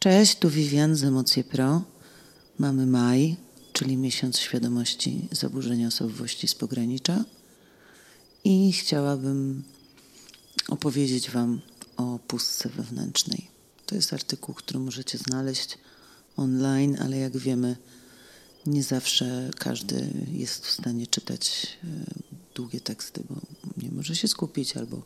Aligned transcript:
Cześć, 0.00 0.38
tu 0.38 0.50
Vivian 0.50 0.96
z 0.96 1.04
Emocje 1.04 1.44
Pro. 1.44 1.82
Mamy 2.58 2.86
maj, 2.86 3.36
czyli 3.72 3.96
miesiąc 3.96 4.38
świadomości 4.38 5.28
zaburzenia 5.32 5.88
osobowości 5.88 6.48
z 6.48 6.54
pogranicza. 6.54 7.24
I 8.44 8.72
chciałabym 8.72 9.62
opowiedzieć 10.68 11.30
Wam 11.30 11.60
o 11.96 12.18
pustce 12.18 12.68
wewnętrznej. 12.68 13.50
To 13.86 13.94
jest 13.94 14.12
artykuł, 14.12 14.54
który 14.54 14.78
możecie 14.78 15.18
znaleźć 15.18 15.78
online, 16.36 16.96
ale 17.00 17.16
jak 17.16 17.36
wiemy, 17.36 17.76
nie 18.66 18.82
zawsze 18.82 19.50
każdy 19.58 20.10
jest 20.32 20.66
w 20.66 20.70
stanie 20.70 21.06
czytać 21.06 21.78
e, 21.84 21.86
długie 22.54 22.80
teksty, 22.80 23.22
bo 23.30 23.40
nie 23.82 23.90
może 23.90 24.16
się 24.16 24.28
skupić, 24.28 24.76
albo 24.76 25.02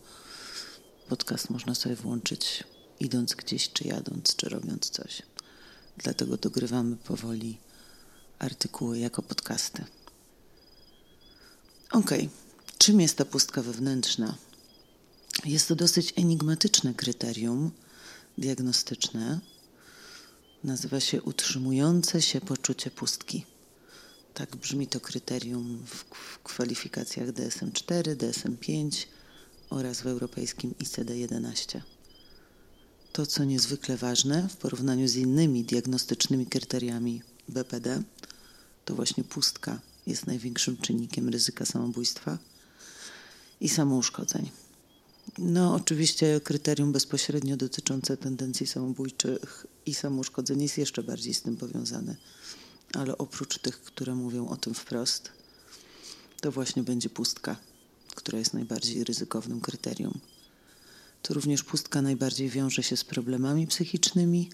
podcast 1.08 1.50
można 1.50 1.74
sobie 1.74 1.96
włączyć 1.96 2.64
idąc 3.02 3.34
gdzieś, 3.34 3.72
czy 3.72 3.88
jadąc, 3.88 4.36
czy 4.36 4.48
robiąc 4.48 4.90
coś. 4.90 5.22
Dlatego 5.96 6.36
dogrywamy 6.36 6.96
powoli 6.96 7.58
artykuły 8.38 8.98
jako 8.98 9.22
podcasty. 9.22 9.84
Ok, 11.90 12.10
czym 12.78 13.00
jest 13.00 13.16
ta 13.16 13.24
pustka 13.24 13.62
wewnętrzna? 13.62 14.36
Jest 15.44 15.68
to 15.68 15.74
dosyć 15.74 16.12
enigmatyczne 16.16 16.94
kryterium 16.94 17.70
diagnostyczne. 18.38 19.40
Nazywa 20.64 21.00
się 21.00 21.22
utrzymujące 21.22 22.22
się 22.22 22.40
poczucie 22.40 22.90
pustki. 22.90 23.46
Tak 24.34 24.56
brzmi 24.56 24.86
to 24.86 25.00
kryterium 25.00 25.78
w, 25.86 26.38
kwalifikacjach 26.38 27.28
DSM-4, 27.28 28.16
DSM-5 28.16 29.06
oraz 29.70 30.00
w 30.00 30.06
europejskim 30.06 30.74
ICD-11. 30.74 31.80
To, 33.12 33.26
co 33.26 33.44
niezwykle 33.44 33.96
ważne 33.96 34.48
w 34.48 34.56
porównaniu 34.56 35.08
z 35.08 35.16
innymi 35.16 35.64
diagnostycznymi 35.64 36.46
kryteriami 36.46 37.22
BPD, 37.48 38.02
to 38.84 38.94
właśnie 38.94 39.24
pustka 39.24 39.80
jest 40.06 40.26
największym 40.26 40.76
czynnikiem 40.76 41.28
ryzyka 41.28 41.66
samobójstwa 41.66 42.38
i 43.60 43.68
samouszkodzeń. 43.68 44.50
No, 45.38 45.74
oczywiście 45.74 46.40
kryterium 46.44 46.92
bezpośrednio 46.92 47.56
dotyczące 47.56 48.16
tendencji 48.16 48.66
samobójczych 48.66 49.66
i 49.86 49.94
samouszkodzeń 49.94 50.62
jest 50.62 50.78
jeszcze 50.78 51.02
bardziej 51.02 51.34
z 51.34 51.42
tym 51.42 51.56
powiązane, 51.56 52.16
ale 52.94 53.18
oprócz 53.18 53.58
tych, 53.58 53.82
które 53.82 54.14
mówią 54.14 54.48
o 54.48 54.56
tym 54.56 54.74
wprost, 54.74 55.28
to 56.40 56.52
właśnie 56.52 56.82
będzie 56.82 57.10
pustka, 57.10 57.56
która 58.14 58.38
jest 58.38 58.54
najbardziej 58.54 59.04
ryzykownym 59.04 59.60
kryterium. 59.60 60.20
To 61.22 61.34
również 61.34 61.62
pustka 61.62 62.02
najbardziej 62.02 62.48
wiąże 62.50 62.82
się 62.82 62.96
z 62.96 63.04
problemami 63.04 63.66
psychicznymi, 63.66 64.50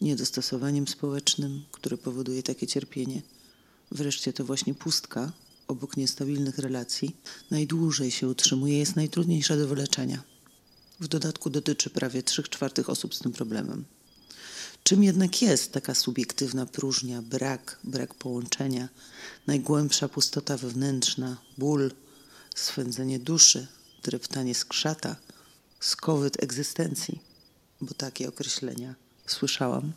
niedostosowaniem 0.00 0.88
społecznym, 0.88 1.64
które 1.72 1.98
powoduje 1.98 2.42
takie 2.42 2.66
cierpienie. 2.66 3.22
Wreszcie 3.90 4.32
to 4.32 4.44
właśnie 4.44 4.74
pustka, 4.74 5.32
obok 5.68 5.96
niestabilnych 5.96 6.58
relacji, 6.58 7.16
najdłużej 7.50 8.10
się 8.10 8.28
utrzymuje, 8.28 8.78
jest 8.78 8.96
najtrudniejsza 8.96 9.56
do 9.56 9.68
wyleczenia. 9.68 10.22
W 11.00 11.08
dodatku 11.08 11.50
dotyczy 11.50 11.90
prawie 11.90 12.22
3 12.22 12.42
czwartych 12.42 12.90
osób 12.90 13.14
z 13.14 13.18
tym 13.18 13.32
problemem. 13.32 13.84
Czym 14.84 15.04
jednak 15.04 15.42
jest 15.42 15.72
taka 15.72 15.94
subiektywna 15.94 16.66
próżnia, 16.66 17.22
brak, 17.22 17.78
brak 17.84 18.14
połączenia, 18.14 18.88
najgłębsza 19.46 20.08
pustota 20.08 20.56
wewnętrzna, 20.56 21.36
ból, 21.58 21.90
swędzenie 22.54 23.18
duszy, 23.18 23.66
dreptanie 24.02 24.54
skrzata– 24.54 25.16
skowyt 25.80 26.42
egzystencji, 26.42 27.20
bo 27.80 27.94
takie 27.94 28.28
określenia 28.28 28.94
słyszałam. 29.26 29.92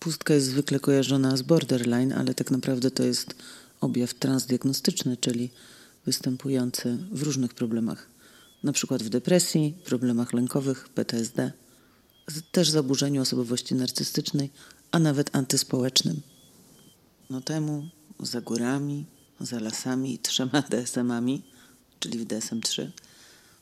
Pustka 0.00 0.34
jest 0.34 0.46
zwykle 0.46 0.80
kojarzona 0.80 1.36
z 1.36 1.42
borderline, 1.42 2.12
ale 2.12 2.34
tak 2.34 2.50
naprawdę 2.50 2.90
to 2.90 3.02
jest 3.02 3.34
objaw 3.80 4.14
transdiagnostyczny, 4.14 5.16
czyli 5.16 5.50
występujący 6.06 6.98
w 7.12 7.22
różnych 7.22 7.54
problemach, 7.54 8.06
na 8.62 8.72
przykład 8.72 9.02
w 9.02 9.08
depresji, 9.08 9.74
problemach 9.84 10.32
lękowych, 10.32 10.88
PTSD, 10.88 11.52
też 12.52 12.70
zaburzeniu 12.70 13.22
osobowości 13.22 13.74
narcystycznej, 13.74 14.50
a 14.90 14.98
nawet 14.98 15.36
antyspołecznym. 15.36 16.20
No 17.30 17.40
temu 17.40 17.88
za 18.20 18.40
górami, 18.40 19.06
za 19.40 19.60
lasami 19.60 20.14
i 20.14 20.18
trzema 20.18 20.62
DSM-ami, 20.70 21.42
czyli 22.00 22.18
w 22.18 22.26
DSM-3, 22.26 22.90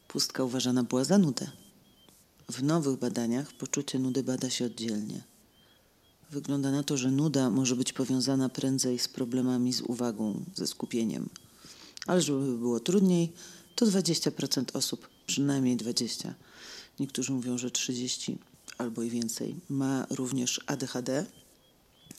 pustka 0.08 0.44
uważana 0.44 0.82
była 0.82 1.04
za 1.04 1.18
nudę. 1.18 1.50
W 2.48 2.62
nowych 2.62 2.98
badaniach 2.98 3.52
poczucie 3.52 3.98
nudy 3.98 4.22
bada 4.22 4.50
się 4.50 4.64
oddzielnie. 4.64 5.22
Wygląda 6.30 6.70
na 6.70 6.82
to, 6.82 6.96
że 6.96 7.10
nuda 7.10 7.50
może 7.50 7.76
być 7.76 7.92
powiązana 7.92 8.48
prędzej 8.48 8.98
z 8.98 9.08
problemami 9.08 9.72
z 9.72 9.80
uwagą, 9.80 10.44
ze 10.54 10.66
skupieniem. 10.66 11.28
Ale 12.06 12.22
żeby 12.22 12.58
było 12.58 12.80
trudniej, 12.80 13.32
to 13.74 13.86
20% 13.86 14.76
osób, 14.76 15.08
przynajmniej 15.26 15.76
20, 15.76 16.34
niektórzy 17.00 17.32
mówią, 17.32 17.58
że 17.58 17.70
30 17.70 18.38
albo 18.78 19.02
i 19.02 19.10
więcej, 19.10 19.56
ma 19.68 20.06
również 20.10 20.60
ADHD, 20.66 21.26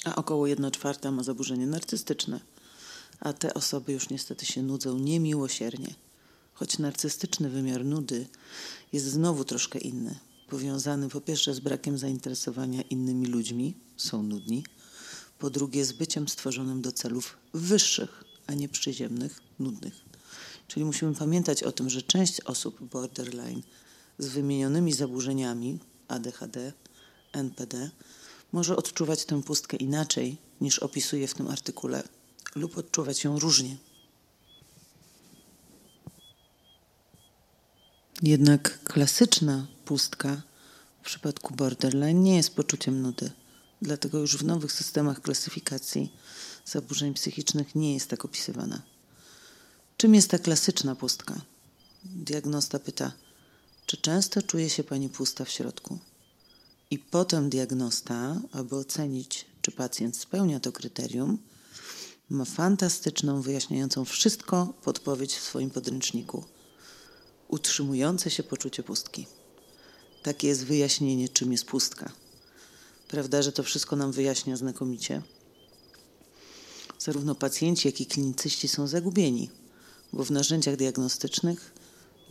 a 0.05 0.15
około 0.15 0.47
1 0.47 0.71
czwarta 0.71 1.11
ma 1.11 1.23
zaburzenie 1.23 1.67
narcystyczne. 1.67 2.39
A 3.19 3.33
te 3.33 3.53
osoby 3.53 3.93
już 3.93 4.09
niestety 4.09 4.45
się 4.45 4.63
nudzą 4.63 4.99
niemiłosiernie 4.99 5.95
choć 6.59 6.77
narcystyczny 6.77 7.49
wymiar 7.49 7.85
nudy 7.85 8.27
jest 8.93 9.05
znowu 9.05 9.43
troszkę 9.43 9.79
inny. 9.79 10.15
Powiązany 10.49 11.09
po 11.09 11.21
pierwsze 11.21 11.53
z 11.53 11.59
brakiem 11.59 11.97
zainteresowania 11.97 12.81
innymi 12.81 13.27
ludźmi, 13.27 13.73
są 13.97 14.23
nudni, 14.23 14.63
po 15.39 15.49
drugie 15.49 15.85
z 15.85 15.91
byciem 15.91 16.27
stworzonym 16.27 16.81
do 16.81 16.91
celów 16.91 17.37
wyższych, 17.53 18.23
a 18.47 18.53
nie 18.53 18.69
przyziemnych, 18.69 19.41
nudnych. 19.59 19.93
Czyli 20.67 20.85
musimy 20.85 21.15
pamiętać 21.15 21.63
o 21.63 21.71
tym, 21.71 21.89
że 21.89 22.01
część 22.01 22.41
osób 22.41 22.83
borderline 22.83 23.61
z 24.17 24.27
wymienionymi 24.27 24.93
zaburzeniami 24.93 25.79
ADHD, 26.07 26.73
NPD 27.31 27.91
może 28.51 28.75
odczuwać 28.75 29.25
tę 29.25 29.43
pustkę 29.43 29.77
inaczej 29.77 30.37
niż 30.61 30.79
opisuje 30.79 31.27
w 31.27 31.33
tym 31.33 31.47
artykule 31.47 32.03
lub 32.55 32.77
odczuwać 32.77 33.23
ją 33.23 33.39
różnie. 33.39 33.77
Jednak 38.23 38.83
klasyczna 38.83 39.67
pustka 39.85 40.41
w 41.01 41.05
przypadku 41.05 41.55
borderline 41.55 42.23
nie 42.23 42.35
jest 42.35 42.55
poczuciem 42.55 43.01
nudy. 43.01 43.31
Dlatego 43.81 44.19
już 44.19 44.37
w 44.37 44.45
nowych 44.45 44.71
systemach 44.71 45.21
klasyfikacji 45.21 46.13
zaburzeń 46.65 47.13
psychicznych 47.13 47.75
nie 47.75 47.93
jest 47.93 48.09
tak 48.09 48.25
opisywana. 48.25 48.81
Czym 49.97 50.15
jest 50.15 50.29
ta 50.29 50.39
klasyczna 50.39 50.95
pustka? 50.95 51.41
Diagnosta 52.03 52.79
pyta, 52.79 53.11
czy 53.85 53.97
często 53.97 54.41
czuje 54.41 54.69
się 54.69 54.83
pani 54.83 55.09
pusta 55.09 55.45
w 55.45 55.49
środku? 55.49 55.99
I 56.91 56.99
potem 56.99 57.49
diagnosta, 57.49 58.41
aby 58.51 58.75
ocenić, 58.75 59.45
czy 59.61 59.71
pacjent 59.71 60.17
spełnia 60.17 60.59
to 60.59 60.71
kryterium, 60.71 61.37
ma 62.29 62.45
fantastyczną, 62.45 63.41
wyjaśniającą 63.41 64.05
wszystko 64.05 64.73
podpowiedź 64.83 65.35
w 65.35 65.43
swoim 65.43 65.69
podręczniku– 65.69 66.43
utrzymujące 67.49 68.29
się 68.29 68.43
poczucie 68.43 68.83
pustki. 68.83 69.27
Takie 70.23 70.47
jest 70.47 70.65
wyjaśnienie, 70.65 71.29
czym 71.29 71.51
jest 71.51 71.65
pustka. 71.65 72.11
Prawda, 73.07 73.41
że 73.41 73.51
to 73.51 73.63
wszystko 73.63 73.95
nam 73.95 74.11
wyjaśnia 74.11 74.57
znakomicie. 74.57 75.21
Zarówno 76.99 77.35
pacjenci, 77.35 77.87
jak 77.87 78.01
i 78.01 78.05
klinicyści 78.05 78.67
są 78.67 78.87
zagubieni, 78.87 79.49
bo 80.13 80.23
w 80.23 80.31
narzędziach 80.31 80.75
diagnostycznych, 80.75 81.73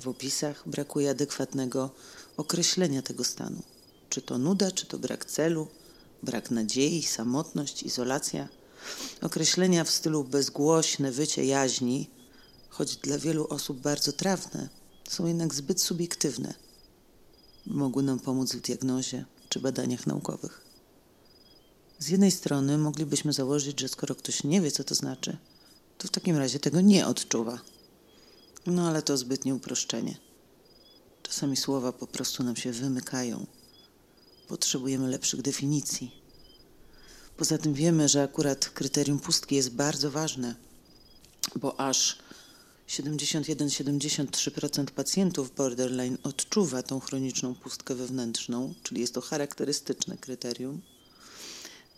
w 0.00 0.08
opisach 0.08 0.68
brakuje 0.68 1.10
adekwatnego 1.10 1.90
określenia 2.36 3.02
tego 3.02 3.24
stanu. 3.24 3.62
Czy 4.08 4.22
to 4.22 4.38
nuda, 4.38 4.70
czy 4.70 4.86
to 4.86 4.98
brak 4.98 5.24
celu, 5.24 5.69
brak 6.22 6.50
nadziei, 6.50 7.02
samotność, 7.02 7.82
izolacja. 7.82 8.48
Określenia 9.22 9.84
w 9.84 9.90
stylu 9.90 10.25
bezgłośne 10.25 11.12
wycie 11.12 11.44
jaźni, 11.44 12.10
choć 12.69 12.96
dla 12.96 13.19
wielu 13.19 13.46
osób 13.46 13.81
bardzo 13.81 14.12
trawne, 14.12 14.69
są 15.08 15.26
jednak 15.26 15.55
zbyt 15.55 15.82
subiektywne, 15.82 16.55
mogły 17.66 18.02
nam 18.02 18.19
pomóc 18.19 18.55
w 18.55 18.60
diagnozie 18.60 19.25
czy 19.49 19.60
badaniach 19.60 20.06
naukowych. 20.06 20.60
Z 21.99 22.08
jednej 22.08 22.31
strony 22.31 22.78
moglibyśmy 22.78 23.32
założyć, 23.32 23.81
że 23.81 23.88
skoro 23.88 24.14
ktoś 24.14 24.44
nie 24.44 24.60
wie, 24.60 24.70
co 24.70 24.84
to 24.84 24.94
znaczy, 24.94 25.37
to 25.99 26.08
w 26.08 26.10
takim 26.10 26.37
razie 26.37 26.60
tego 26.60 26.81
nie 26.81 27.06
odczuwa. 27.06 27.60
No 28.66 28.88
ale 28.88 29.02
to 29.02 29.16
zbytnie 29.16 29.55
uproszczenie. 29.55 30.16
Czasami 31.22 31.56
słowa 31.56 31.93
po 31.93 32.06
prostu 32.06 32.43
nam 32.43 32.56
się 32.56 32.72
wymykają. 32.72 33.46
Potrzebujemy 34.49 35.08
lepszych 35.08 35.43
definicji. 35.43 36.22
Poza 37.37 37.58
tym 37.58 37.75
wiemy, 37.75 38.08
że 38.08 38.22
akurat 38.22 38.69
kryterium 38.69 39.19
pustki 39.19 39.55
jest 39.55 39.70
bardzo 39.70 40.10
ważne, 40.10 40.55
bo 41.56 41.81
aż 41.81 42.19
71-73% 42.88 44.85
pacjentów 44.85 45.55
borderline 45.55 46.19
odczuwa 46.23 46.82
tą 46.82 47.00
chroniczną 47.00 47.55
pustkę 47.55 47.94
wewnętrzną, 47.94 48.75
czyli 48.82 49.00
jest 49.00 49.14
to 49.14 49.20
charakterystyczne 49.20 50.17
kryterium. 50.17 50.81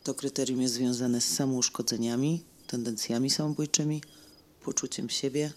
To 0.05 0.15
kryterium 0.15 0.61
jest 0.61 0.75
związane 0.75 1.21
z 1.21 1.35
samouszkodzeniami, 1.35 2.45
tendencjami 2.67 3.31
samobójczymi, 3.31 4.03
poczuciem 4.65 5.11
siebie, 5.11 5.53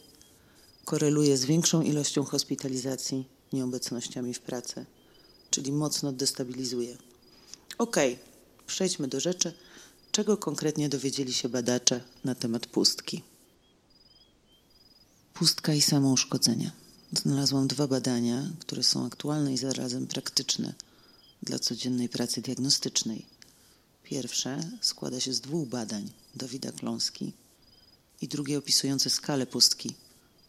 koreluje 0.85 1.38
z 1.38 1.45
większą 1.45 1.81
ilością 1.81 2.24
hospitalizacji, 2.24 3.27
nieobecnościami 3.53 4.33
w 4.33 4.39
pracy, 4.39 4.86
czyli 5.50 5.71
mocno 5.71 6.12
destabilizuje. 6.12 6.97
Ok, 7.77 7.97
przejdźmy 8.68 9.07
do 9.07 9.19
rzeczy. 9.19 9.53
Czego 10.12 10.38
konkretnie 10.38 10.89
dowiedzieli 10.89 11.33
się 11.33 11.50
badacze 11.50 12.01
na 12.24 12.36
temat 12.36 12.68
pustki? 12.68 13.32
Pustka 15.33 15.74
i 15.74 15.81
samouszkodzenie. 15.81 16.71
Znalazłam 17.13 17.68
dwa 17.68 17.88
badania, 17.88 18.51
które 18.59 18.83
są 18.83 19.06
aktualne 19.06 19.53
i 19.53 19.57
zarazem 19.57 20.07
praktyczne 20.07 20.74
dla 21.44 21.59
codziennej 21.59 22.09
pracy 22.09 22.41
diagnostycznej. 22.41 23.25
Pierwsze 24.03 24.69
składa 24.81 25.19
się 25.19 25.33
z 25.33 25.41
dwóch 25.41 25.68
badań 25.68 26.12
Dawida 26.35 26.71
Kląski 26.71 27.33
i 28.21 28.27
drugie 28.27 28.57
opisujące 28.57 29.09
skalę 29.09 29.47
pustki, 29.47 29.95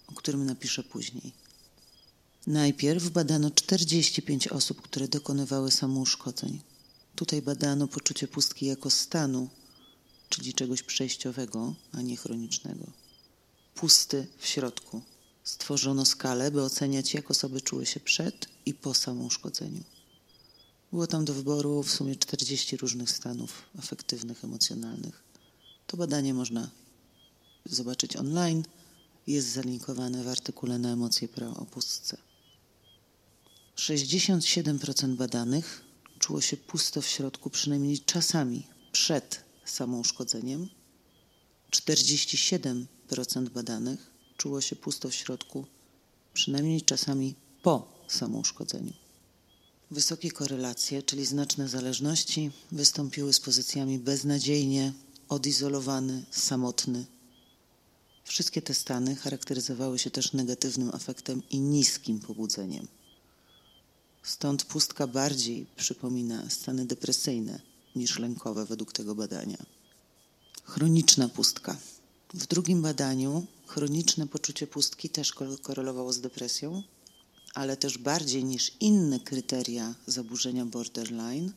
o 0.07 0.13
którym 0.13 0.47
napiszę 0.47 0.83
później. 0.83 1.33
Najpierw 2.47 3.11
badano 3.11 3.51
45 3.51 4.49
osób, 4.49 4.83
które 4.83 5.09
dokonywały 5.09 5.71
samouszkodzeń. 5.71 6.61
Tutaj 7.17 7.43
badano 7.43 7.89
poczucie 7.89 8.29
pustki 8.29 8.67
jako 8.67 8.91
stanu, 8.91 9.49
czyli 10.29 10.55
czegoś 10.55 10.83
przejściowego, 10.83 11.75
a 11.93 12.03
nie 12.03 12.17
chronicznego. 12.17 13.04
Pusty 13.75 14.27
w 14.39 14.47
środku. 14.47 15.03
Stworzono 15.45 16.05
skalę, 16.05 16.51
by 16.51 16.63
oceniać, 16.63 17.15
jak 17.15 17.31
osoby 17.31 17.61
czuły 17.61 17.87
się 17.87 18.01
przed 18.01 18.49
i 18.67 18.75
po 18.75 18.95
samouszkodzeniu. 18.95 19.83
Było 20.93 21.07
tam 21.07 21.25
do 21.25 21.35
wyboru 21.35 21.83
w 21.83 21.91
sumie 21.91 22.17
40 22.17 22.77
różnych 22.77 23.11
stanów 23.11 23.63
afektywnych, 23.79 24.45
emocjonalnych. 24.45 25.23
To 25.87 25.97
badanie 25.97 26.35
można 26.35 26.71
zobaczyć 27.65 28.17
online. 28.17 28.65
Jest 29.27 29.49
zalinkowane 29.49 30.25
w 30.25 30.29
artykule 30.29 30.79
na 30.79 30.93
emocje 30.93 31.29
pro 31.29 31.51
o 31.51 31.65
pustce. 31.65 32.17
67% 33.77 35.15
badanych 35.15 35.85
czuło 36.19 36.41
się 36.41 36.57
pusto 36.57 37.03
w 37.03 37.07
środku 37.07 37.51
przynajmniej 37.51 37.99
czasami 38.01 38.67
przed 38.93 39.45
samouszkodzeniem. 39.65 40.69
47% 41.71 42.85
badanych 43.55 44.11
czuło 44.37 44.61
się 44.61 44.77
pusto 44.77 45.09
w 45.09 45.15
środku 45.15 45.67
przynajmniej 46.35 46.83
czasami 46.83 47.35
po 47.63 47.89
samouszkodzeniu. 48.09 48.93
Wysokie 49.91 50.31
korelacje, 50.31 51.03
czyli 51.03 51.27
znaczne 51.27 51.69
zależności, 51.69 52.51
wystąpiły 52.73 53.33
z 53.33 53.41
pozycjami 53.41 53.99
beznadziejnie, 53.99 54.93
odizolowany, 55.29 56.25
samotny. 56.31 57.07
Wszystkie 58.25 58.63
te 58.63 58.75
stany 58.75 59.17
charakteryzowały 59.17 59.99
się 59.99 60.11
też 60.11 60.33
negatywnym 60.33 60.91
afektem 60.95 61.43
i 61.51 61.61
niskim 61.61 62.21
pobudzeniem. 62.21 62.89
Stąd 64.23 64.65
pustka 64.65 65.07
bardziej 65.07 65.67
przypomina 65.77 66.51
stany 66.51 66.87
depresyjne 66.87 67.61
niż 67.97 68.19
lękowe 68.19 68.67
według 68.67 68.93
tego 68.93 69.15
badania. 69.15 69.59
Chroniczna 70.65 71.29
pustka. 71.29 71.77
W 72.35 72.47
drugim 72.47 72.83
badaniu 72.83 73.47
chroniczne 73.67 74.27
poczucie 74.27 74.67
pustki 74.67 75.09
też 75.11 75.33
korelowało 75.63 76.13
z 76.13 76.21
depresją, 76.21 76.83
ale 77.55 77.77
też 77.77 77.99
bardziej 77.99 78.45
niż 78.45 78.73
inne 78.81 79.21
kryteria 79.21 79.95
zaburzenia 80.07 80.67
borderline 80.67 81.53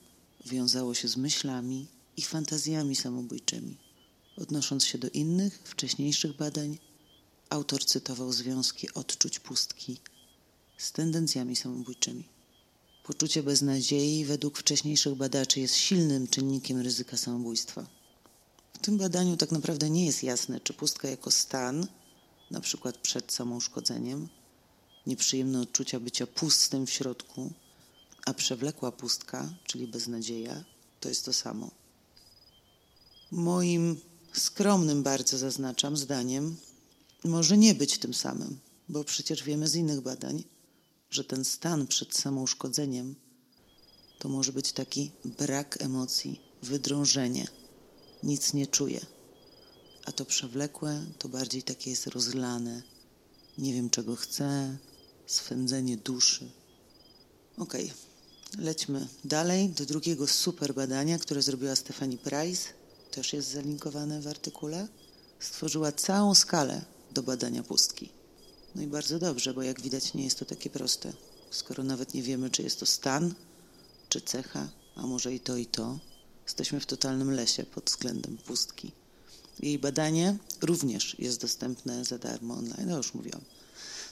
wiązało 0.45 0.93
się 0.93 1.07
z 1.07 1.17
myślami 1.17 1.87
i 2.17 2.21
fantazjami 2.21 2.95
samobójczymi. 2.95 3.77
Odnosząc 4.37 4.85
się 4.85 4.97
do 4.97 5.09
innych, 5.09 5.59
wcześniejszych 5.63 6.37
badań, 6.37 6.77
autor 7.49 7.85
cytował 7.85 8.33
związki 8.33 8.93
odczuć 8.93 9.39
pustki 9.39 9.97
z 10.77 10.91
tendencjami 10.91 11.55
samobójczymi. 11.55 12.23
Poczucie 13.03 13.43
beznadziei 13.43 14.25
według 14.25 14.57
wcześniejszych 14.57 15.15
badaczy 15.15 15.59
jest 15.59 15.75
silnym 15.75 16.27
czynnikiem 16.27 16.81
ryzyka 16.81 17.17
samobójstwa. 17.17 17.96
Tym 18.87 18.97
badaniu 18.97 19.37
tak 19.37 19.51
naprawdę 19.51 19.89
nie 19.89 20.05
jest 20.05 20.23
jasne, 20.23 20.59
czy 20.59 20.73
pustka 20.73 21.07
jako 21.07 21.31
stan, 21.31 21.87
na 22.51 22.61
przykład 22.61 22.97
przed 22.97 23.31
samouszkodzeniem, 23.31 24.27
nieprzyjemne 25.07 25.61
odczucia 25.61 25.99
bycia 25.99 26.27
pustym 26.27 26.85
w 26.85 26.91
środku, 26.91 27.51
a 28.25 28.33
przewlekła 28.33 28.91
pustka, 28.91 29.53
czyli 29.65 29.87
beznadzieja, 29.87 30.63
to 30.99 31.09
jest 31.09 31.25
to 31.25 31.33
samo. 31.33 31.71
Moim 33.31 33.99
skromnym 34.33 35.03
bardzo 35.03 35.37
zaznaczam 35.37 35.97
zdaniem, 35.97 36.57
może 37.23 37.57
nie 37.57 37.75
być 37.75 37.97
tym 37.97 38.13
samym, 38.13 38.59
bo 38.89 39.03
przecież 39.03 39.43
wiemy 39.43 39.67
z 39.67 39.75
innych 39.75 40.01
badań, 40.01 40.43
że 41.09 41.23
ten 41.23 41.45
stan 41.45 41.87
przed 41.87 42.15
samouszkodzeniem 42.15 43.15
to 44.19 44.29
może 44.29 44.53
być 44.53 44.71
taki 44.71 45.11
brak 45.25 45.81
emocji, 45.81 46.41
wydrążenie, 46.63 47.47
nic 48.23 48.53
nie 48.53 48.67
czuję. 48.67 49.05
A 50.05 50.11
to 50.11 50.25
przewlekłe 50.25 51.05
to 51.19 51.29
bardziej 51.29 51.63
takie 51.63 51.89
jest 51.89 52.07
rozlane, 52.07 52.81
nie 53.57 53.73
wiem 53.73 53.89
czego 53.89 54.15
chcę, 54.15 54.77
swędzenie 55.27 55.97
duszy. 55.97 56.51
Okej, 57.57 57.85
okay. 57.85 58.63
lećmy 58.63 59.07
dalej 59.25 59.69
do 59.69 59.85
drugiego 59.85 60.27
super 60.27 60.73
badania, 60.73 61.19
które 61.19 61.41
zrobiła 61.41 61.75
Stephanie 61.75 62.17
Price, 62.17 62.69
też 63.11 63.33
jest 63.33 63.51
zalinkowane 63.51 64.21
w 64.21 64.27
artykule. 64.27 64.87
Stworzyła 65.39 65.91
całą 65.91 66.35
skalę 66.35 66.85
do 67.11 67.23
badania 67.23 67.63
pustki. 67.63 68.09
No 68.75 68.81
i 68.81 68.87
bardzo 68.87 69.19
dobrze, 69.19 69.53
bo 69.53 69.63
jak 69.63 69.81
widać 69.81 70.13
nie 70.13 70.23
jest 70.23 70.39
to 70.39 70.45
takie 70.45 70.69
proste. 70.69 71.13
Skoro 71.51 71.83
nawet 71.83 72.13
nie 72.13 72.23
wiemy, 72.23 72.49
czy 72.49 72.63
jest 72.63 72.79
to 72.79 72.85
stan, 72.85 73.33
czy 74.09 74.21
cecha, 74.21 74.69
a 74.95 75.07
może 75.07 75.33
i 75.33 75.39
to 75.39 75.57
i 75.57 75.65
to, 75.65 75.99
jesteśmy 76.47 76.79
w 76.79 76.85
totalnym 76.85 77.31
lesie 77.31 77.63
pod 77.63 77.85
względem 77.85 78.37
pustki. 78.37 78.91
Jej 79.59 79.79
badanie 79.79 80.37
również 80.61 81.19
jest 81.19 81.41
dostępne 81.41 82.05
za 82.05 82.17
darmo 82.17 82.53
online, 82.53 82.87
no 82.89 82.97
już 82.97 83.13
mówiłam. 83.13 83.41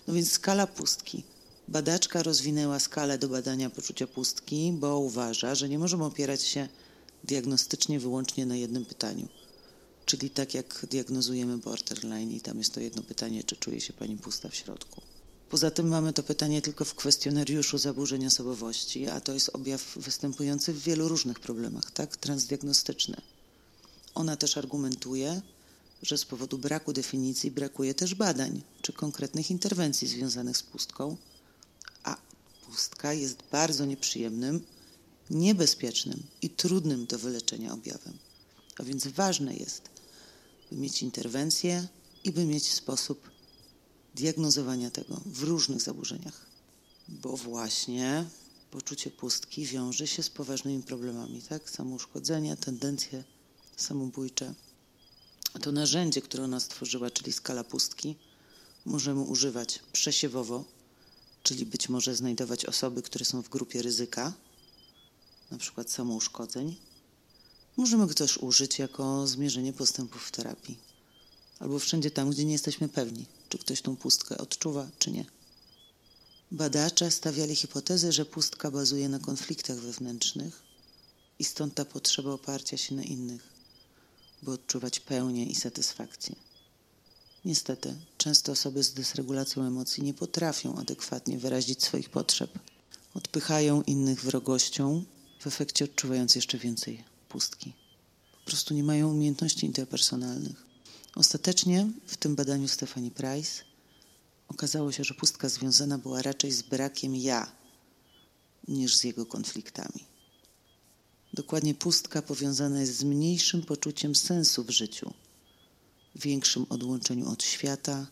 No 0.08 0.14
więc 0.14 0.32
skala 0.32 0.68
pustki. 0.68 1.24
Badaczka 1.68 2.24
rozwinęła 2.24 2.80
skalę 2.80 3.18
do 3.18 3.30
badania 3.30 3.70
poczucia 3.70 4.08
pustki, 4.08 4.74
bo 4.80 5.00
uważa, 5.00 5.56
że 5.56 5.70
nie 5.70 5.80
możemy 5.80 6.06
opierać 6.06 6.42
się 6.42 6.68
diagnostycznie 7.24 8.00
wyłącznie 8.00 8.46
na 8.46 8.56
jednym 8.56 8.86
pytaniu– 8.86 9.28
Czyli 10.06 10.30
tak 10.30 10.54
jak 10.54 10.86
diagnozujemy 10.90 11.58
borderline 11.58 12.32
i 12.32 12.42
tam 12.42 12.58
jest 12.58 12.74
to 12.74 12.80
jedno 12.80 13.04
pytanie, 13.04 13.44
czy 13.44 13.56
czuje 13.56 13.82
się 13.82 13.94
pani 13.94 14.18
pusta 14.18 14.50
w 14.50 14.56
środku. 14.56 15.02
Poza 15.50 15.72
tym 15.72 15.88
mamy 15.88 16.14
to 16.14 16.24
pytanie 16.24 16.62
tylko 16.62 16.86
w 16.86 16.96
kwestionariuszu 16.96 17.78
zaburzeń 17.78 18.26
osobowości, 18.26 19.08
a 19.08 19.22
to 19.22 19.34
jest 19.34 19.50
objaw 19.54 19.98
występujący 19.98 20.74
w 20.74 20.84
wielu 20.84 21.08
różnych 21.08 21.40
problemach, 21.40 21.92
tak, 21.92 22.18
transdiagnostyczny. 22.18 23.18
Ona 24.16 24.38
też 24.38 24.58
argumentuje, 24.58 25.42
że 26.02 26.18
z 26.18 26.26
powodu 26.26 26.58
braku 26.58 26.94
definicji 26.94 27.52
brakuje 27.52 27.94
też 27.94 28.16
badań 28.16 28.62
czy 28.82 28.94
konkretnych 28.94 29.52
interwencji 29.52 30.08
związanych 30.08 30.58
z 30.58 30.64
pustką, 30.64 31.18
a 32.04 32.18
pustka 32.66 33.14
jest 33.14 33.38
bardzo 33.52 33.86
nieprzyjemnym, 33.86 34.62
niebezpiecznym 35.30 36.24
i 36.42 36.50
trudnym 36.50 37.06
do 37.06 37.20
wyleczenia 37.20 37.74
objawem. 37.74 38.14
A 38.78 38.84
więc 38.84 39.08
ważne 39.08 39.56
jest, 39.56 39.82
by 40.72 40.78
mieć 40.78 41.02
interwencję 41.02 41.88
i 42.24 42.32
by 42.32 42.46
mieć 42.46 42.72
sposób 42.72 43.35
diagnozowania 44.16 44.92
tego 44.92 45.22
w 45.26 45.44
różnych 45.44 45.82
zaburzeniach. 45.82 46.46
Bo 47.08 47.38
właśnie 47.38 48.26
poczucie 48.72 49.12
pustki 49.12 49.66
wiąże 49.66 50.08
się 50.08 50.24
z 50.24 50.30
poważnymi 50.30 50.84
problemami, 50.84 51.42
tak? 51.42 51.70
Samouszkodzenia, 51.70 52.56
tendencje 52.56 53.24
samobójcze. 53.78 54.54
To 55.62 55.72
narzędzie, 55.72 56.22
które 56.22 56.44
ona 56.44 56.60
stworzyła, 56.60 57.10
czyli 57.10 57.34
skala 57.34 57.64
pustki, 57.64 58.16
możemy 58.86 59.22
używać 59.22 59.80
przesiewowo, 59.94 60.64
czyli 61.44 61.66
być 61.66 61.90
może 61.90 62.16
znajdować 62.16 62.66
osoby, 62.66 63.02
które 63.02 63.26
są 63.26 63.42
w 63.42 63.50
grupie 63.50 63.82
ryzyka, 63.82 64.34
na 65.52 65.58
przykład 65.58 65.92
samouszkodzeń, 65.92 66.76
Możemy 67.78 68.08
go 68.08 68.14
też 68.14 68.38
użyć 68.38 68.80
jako 68.80 69.28
zmierzenie 69.28 69.74
postępów 69.74 70.28
w 70.28 70.32
terapii. 70.32 70.78
Albo 71.60 71.80
wszędzie 71.80 72.12
tam, 72.12 72.30
gdzie 72.30 72.46
nie 72.46 72.52
jesteśmy 72.52 72.90
pewni, 72.90 73.26
czy 73.56 73.60
ktoś 73.60 73.82
tą 73.82 73.96
pustkę 73.96 74.38
odczuwa, 74.38 74.90
czy 75.00 75.12
nie. 75.12 75.26
Badacze 76.52 77.12
stawiali 77.12 77.56
hipotezę, 77.56 78.12
że 78.12 78.26
pustka 78.26 78.72
bazuje 78.72 79.10
na 79.10 79.20
konfliktach 79.20 79.78
wewnętrznych 79.78 80.64
i 81.40 81.44
stąd 81.44 81.76
ta 81.76 81.86
potrzeba 81.86 82.32
oparcia 82.32 82.78
się 82.78 82.96
na 82.96 83.04
innych, 83.04 83.44
by 84.44 84.52
odczuwać 84.52 85.00
pełnię 85.00 85.46
i 85.46 85.56
satysfakcję. 85.56 86.36
Niestety, 87.46 87.96
często 88.18 88.52
osoby 88.52 88.84
z 88.84 88.94
dysregulacją 88.94 89.64
emocji 89.64 90.04
nie 90.04 90.14
potrafią 90.14 90.76
adekwatnie 90.76 91.38
wyrazić 91.38 91.84
swoich 91.84 92.10
potrzeb. 92.10 92.60
Odpychają 93.14 93.82
innych 93.82 94.22
wrogością, 94.22 95.04
w 95.40 95.48
efekcie 95.48 95.86
odczuwając 95.86 96.36
jeszcze 96.36 96.58
więcej 96.58 97.04
pustki. 97.30 97.74
Po 98.32 98.46
prostu 98.46 98.74
nie 98.74 98.84
mają 98.84 99.12
umiejętności 99.12 99.66
interpersonalnych. 99.66 100.75
Ostatecznie 101.16 101.88
w 102.08 102.18
tym 102.18 102.36
badaniu 102.36 102.68
Stephanie 102.68 103.12
Price 103.12 103.64
okazało 104.48 104.92
się, 104.92 105.04
że 105.04 105.14
pustka 105.14 105.50
związana 105.50 105.98
była 105.98 106.22
raczej 106.22 106.52
z 106.52 106.62
brakiem 106.62 107.16
ja 107.16 107.52
niż 108.68 108.96
z 108.96 109.04
jego 109.04 109.26
konfliktami. 109.26 110.06
Dokładnie 111.34 111.74
pustka 111.74 112.22
powiązana 112.22 112.82
jest 112.82 112.98
z 112.98 113.04
mniejszym 113.04 113.62
poczuciem 113.62 114.16
sensu 114.16 114.64
w 114.64 114.70
życiu, 114.70 115.14
większym 116.16 116.66
odłączeniu 116.70 117.30
od 117.30 117.44
świata, 117.44 118.08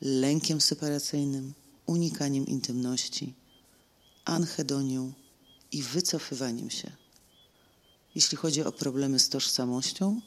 lękiem 0.00 0.60
separacyjnym, 0.60 1.54
unikaniem 1.86 2.46
intymności, 2.46 3.34
anhedonią 4.24 5.12
i 5.72 5.82
wycofywaniem 5.82 6.70
się. 6.70 6.92
Jeśli 8.14 8.36
chodzi 8.36 8.62
o 8.62 8.72
problemy 8.72 9.18
z 9.18 9.28
tożsamością, 9.28 10.20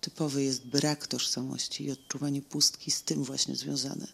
typowy 0.00 0.44
jest 0.44 0.66
brak 0.66 1.06
tożsamości 1.06 1.84
i 1.84 1.90
odczuwanie 1.90 2.42
pustki 2.42 2.90
z 2.90 3.02
tym 3.02 3.24
właśnie 3.24 3.56
związane. 3.56 4.06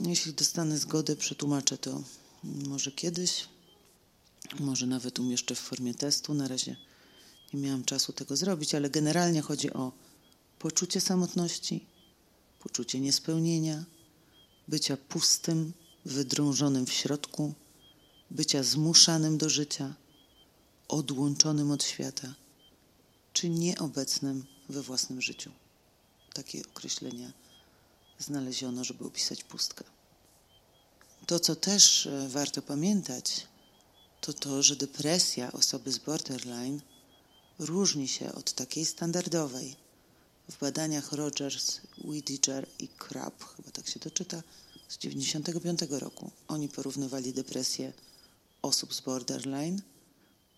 Jeśli 0.00 0.34
dostanę 0.34 0.78
zgodę, 0.78 1.16
przetłumaczę 1.16 1.78
to 1.78 2.02
może 2.44 2.92
kiedyś, 2.92 3.48
może 4.60 4.86
nawet 4.86 5.18
umieszczę 5.18 5.54
w 5.54 5.60
formie 5.60 5.94
testu. 5.94 6.34
Na 6.34 6.48
razie 6.48 6.76
nie 7.52 7.60
miałam 7.60 7.84
czasu 7.84 8.12
tego 8.12 8.36
zrobić, 8.36 8.74
ale 8.74 8.90
generalnie 8.90 9.42
chodzi 9.42 9.72
o 9.72 9.92
poczucie 10.58 11.00
samotności, 11.00 11.86
poczucie 12.58 13.00
niespełnienia, 13.00 13.84
bycia 14.68 14.96
pustym, 14.96 15.72
wydrążonym 16.04 16.86
w 16.86 16.92
środku, 16.92 17.54
bycia 18.30 18.62
zmuszanym 18.62 19.38
do 19.38 19.48
życia, 19.48 19.94
odłączonym 20.88 21.70
od 21.70 21.84
świata, 21.84 22.34
czy 23.38 23.48
nieobecnym 23.48 24.46
we 24.68 24.82
własnym 24.82 25.22
życiu. 25.22 25.50
Takie 26.32 26.62
określenia 26.70 27.32
znaleziono, 28.18 28.84
żeby 28.84 29.04
opisać 29.04 29.44
pustkę. 29.44 29.84
To, 31.26 31.40
co 31.40 31.56
też 31.56 32.06
e, 32.06 32.28
warto 32.28 32.62
pamiętać, 32.62 33.46
to 34.20 34.32
to, 34.32 34.62
że 34.62 34.76
depresja 34.76 35.52
osoby 35.52 35.92
z 35.92 35.98
borderline 35.98 36.80
różni 37.58 38.08
się 38.08 38.32
od 38.32 38.52
takiej 38.52 38.84
standardowej. 38.84 39.76
W 40.50 40.58
badaniach 40.58 41.12
Rogers, 41.12 41.80
Whittaker 42.04 42.68
i 42.78 42.88
Krapp, 42.88 43.44
chyba 43.56 43.70
tak 43.70 43.88
się 43.88 44.00
to 44.00 44.10
czyta, 44.10 44.42
z 44.88 44.98
1995 44.98 46.00
roku, 46.02 46.30
oni 46.48 46.68
porównywali 46.68 47.32
depresję 47.32 47.92
osób 48.62 48.94
z 48.94 49.00
borderline 49.00 49.82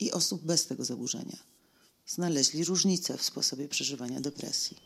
i 0.01 0.13
osób 0.13 0.43
bez 0.43 0.67
tego 0.67 0.85
zaburzenia. 0.85 1.50
Znaleźli 2.15 2.65
różnice 2.65 3.19
w 3.19 3.23
sposobie 3.23 3.69
przeżywania 3.69 4.21
depresji. 4.21 4.77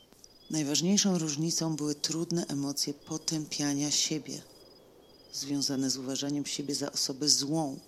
Najważniejszą 0.51 1.19
różnicą 1.19 1.77
były 1.77 1.95
trudne 1.95 2.47
emocje 2.47 2.95
potępiania 2.95 3.91
siebie, 3.91 4.43
związane 5.33 5.91
z 5.91 5.97
uważaniem 5.97 6.47
siebie 6.47 6.75
za 6.75 6.93
osobę 6.93 7.29
złą. 7.29 7.79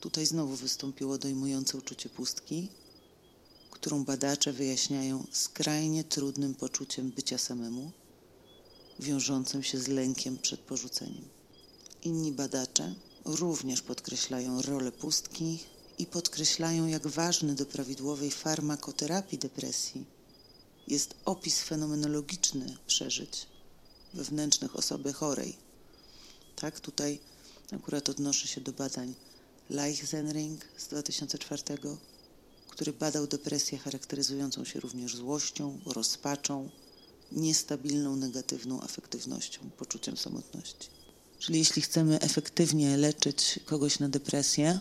Tutaj 0.00 0.26
znowu 0.26 0.56
wystąpiło 0.56 1.18
dojmujące 1.18 1.78
uczucie 1.78 2.08
pustki, 2.08 2.68
którą 3.70 4.04
badacze 4.04 4.52
wyjaśniają 4.52 5.26
skrajnie 5.30 6.04
trudnym 6.04 6.54
poczuciem 6.54 7.10
bycia 7.10 7.38
samemu, 7.38 7.90
wiążącym 9.00 9.62
się 9.62 9.78
z 9.78 9.88
lękiem 9.88 10.38
przed 10.38 10.60
porzuceniem. 10.60 11.24
Inni 12.02 12.32
badacze 12.32 12.94
również 13.24 13.82
podkreślają 13.82 14.62
rolę 14.62 14.92
pustki 14.92 15.58
i 15.98 16.06
podkreślają, 16.06 16.86
jak 16.86 17.06
ważny 17.06 17.54
do 17.54 17.66
prawidłowej 17.66 18.30
farmakoterapii 18.30 19.38
depresji 19.38 20.04
jest 20.88 21.14
opis 21.24 21.62
fenomenologiczny 21.62 22.76
przeżyć 22.86 23.46
wewnętrznych 24.14 24.76
osoby 24.76 25.12
chorej. 25.12 25.56
Tak, 26.56 26.80
tutaj 26.80 27.18
akurat 27.72 28.08
odnoszę 28.08 28.48
się 28.48 28.60
do 28.60 28.72
badań 28.72 29.14
Leichzenring 29.70 30.64
z 30.76 30.86
2004, 30.86 31.62
który 32.68 32.92
badał 32.92 33.26
depresję 33.26 33.78
charakteryzującą 33.78 34.64
się 34.64 34.80
również 34.80 35.16
złością, 35.16 35.78
rozpaczą, 35.86 36.70
niestabilną, 37.32 38.16
negatywną 38.16 38.82
afektywnością, 38.82 39.70
poczuciem 39.76 40.16
samotności. 40.16 40.88
Czyli 41.38 41.58
jeśli 41.58 41.82
chcemy 41.82 42.20
efektywnie 42.20 42.96
leczyć 42.96 43.60
kogoś 43.66 43.98
na 43.98 44.08
depresję, 44.08 44.80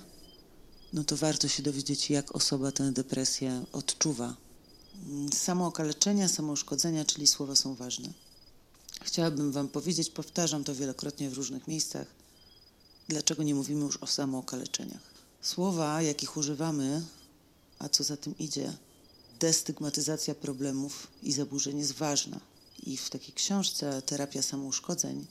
no 0.93 1.03
to 1.03 1.17
warto 1.17 1.47
się 1.47 1.63
dowiedzieć, 1.63 2.09
jak 2.09 2.35
osoba 2.35 2.71
tę 2.71 2.91
depresję 2.91 3.65
odczuwa. 3.71 4.35
Samo 5.33 5.67
okaleczenia, 5.67 6.27
samo 6.27 6.53
uszkodzenia, 6.53 7.05
czyli 7.05 7.27
słowa 7.27 7.55
są 7.55 7.75
ważne. 7.75 8.09
Chciałabym 9.01 9.51
Wam 9.51 9.67
powiedzieć, 9.67 10.09
powtarzam 10.09 10.63
to 10.63 10.75
wielokrotnie 10.75 11.29
w 11.29 11.33
różnych 11.33 11.67
miejscach, 11.67 12.07
dlaczego 13.07 13.43
nie 13.43 13.55
mówimy 13.55 13.81
już 13.85 13.97
o 13.97 14.07
samookaleczeniach. 14.07 15.01
Słowa, 15.41 16.01
jakich 16.01 16.37
używamy, 16.37 17.01
a 17.79 17.89
co 17.89 18.03
za 18.03 18.17
tym 18.17 18.37
idzie, 18.37 18.73
destygmatyzacja 19.39 20.35
problemów 20.35 21.07
i 21.23 21.31
zaburzeń 21.31 21.79
jest 21.79 21.91
ważna. 21.91 22.39
I 22.83 22.97
w 22.97 23.09
takiej 23.09 23.33
książce 23.33 24.01
Terapia 24.01 24.41
samouszkodzeń 24.41 25.25